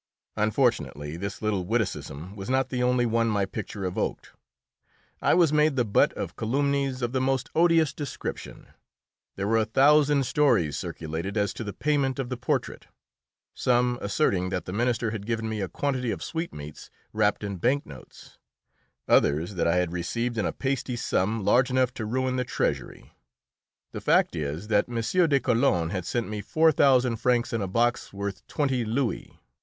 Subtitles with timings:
[0.35, 4.31] Unfortunately, this little witticism was not the only one my picture evoked;
[5.21, 8.65] I was made the butt of calumnies of the most odious description.
[9.35, 12.87] There were a thousand stories circulated as to the payment of the portrait,
[13.53, 17.85] some asserting that the minister had given me a quantity of sweetmeats wrapped in bank
[17.85, 18.39] notes,
[19.07, 22.43] others that I had received in a pasty a sum large enough to ruin the
[22.43, 23.13] treasury.
[23.91, 24.95] The fact is, that M.
[24.95, 29.39] de Calonne had sent me four thousand francs in a box worth twenty louis.